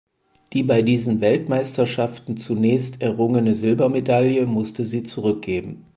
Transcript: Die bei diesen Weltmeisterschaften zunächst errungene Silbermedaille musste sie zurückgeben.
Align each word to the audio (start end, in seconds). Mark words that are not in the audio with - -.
Die 0.53 0.63
bei 0.63 0.81
diesen 0.81 1.21
Weltmeisterschaften 1.21 2.35
zunächst 2.35 2.99
errungene 3.03 3.53
Silbermedaille 3.53 4.47
musste 4.47 4.83
sie 4.83 5.03
zurückgeben. 5.03 5.85